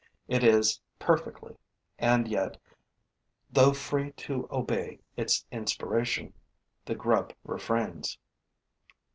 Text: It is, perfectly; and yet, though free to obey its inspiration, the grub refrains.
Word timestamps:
It 0.27 0.43
is, 0.43 0.81
perfectly; 0.97 1.55
and 1.99 2.27
yet, 2.27 2.57
though 3.51 3.71
free 3.71 4.13
to 4.13 4.47
obey 4.49 4.99
its 5.15 5.45
inspiration, 5.51 6.33
the 6.85 6.95
grub 6.95 7.33
refrains. 7.43 8.17